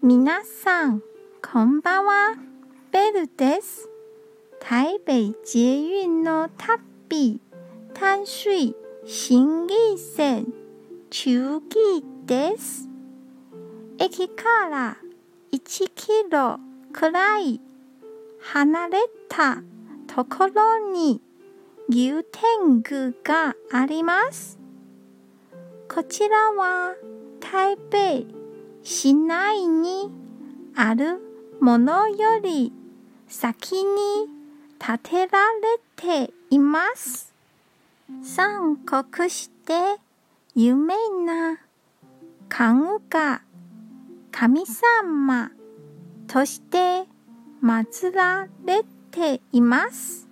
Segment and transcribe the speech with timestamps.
[0.00, 1.02] 皆さん、
[1.42, 2.36] こんばんは。
[2.92, 3.88] ベルです。
[4.60, 7.40] 台北捷運の旅、
[7.94, 10.54] 淡水新義線
[11.10, 11.76] 中期
[12.26, 12.88] です。
[13.98, 14.98] 駅から
[15.50, 16.60] 1キロ
[16.92, 17.60] くらい
[18.38, 19.64] 離れた
[20.06, 21.20] ところに
[21.88, 24.60] 牛天宮があります。
[25.92, 26.94] こちらは
[27.40, 28.37] 台北
[28.90, 30.10] 市内に
[30.74, 31.20] ある
[31.60, 32.72] ものより
[33.28, 34.26] 先に
[34.78, 37.34] 建てられています。
[38.22, 39.74] 三国して
[40.54, 40.94] 有名
[41.26, 41.58] な
[42.48, 43.42] 関羽が
[44.32, 45.50] 神様
[46.26, 47.04] として
[47.62, 50.26] 祀られています。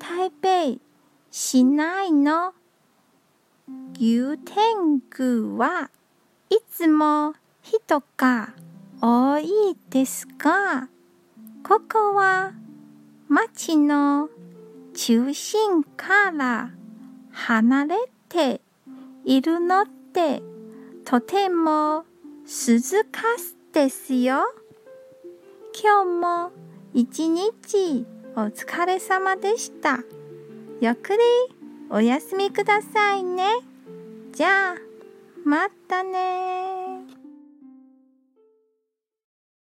[0.00, 0.82] 台北
[1.30, 2.52] 市内の
[3.94, 5.88] 牛天宮は
[6.52, 8.52] いつも人が
[9.00, 9.48] 多い
[9.88, 10.86] ですが、
[11.66, 12.52] ここは
[13.26, 14.28] 町の
[14.92, 16.68] 中心から
[17.30, 17.96] 離れ
[18.28, 18.60] て
[19.24, 20.42] いるので、
[21.06, 22.04] とても
[22.44, 24.42] 涼かすですよ。
[25.82, 26.52] 今日も
[26.92, 28.04] 一日
[28.36, 30.00] お疲れ様でした。
[30.82, 31.18] ゆっくり
[31.88, 33.46] お休みくださいね。
[34.32, 34.91] じゃあ、
[35.44, 36.81] またね